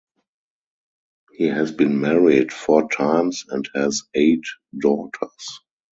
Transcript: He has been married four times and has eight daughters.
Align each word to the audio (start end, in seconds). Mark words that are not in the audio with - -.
He 1.33 1.43
has 1.45 1.71
been 1.71 2.01
married 2.01 2.51
four 2.51 2.89
times 2.89 3.45
and 3.49 3.69
has 3.75 4.01
eight 4.15 4.45
daughters. 4.75 5.59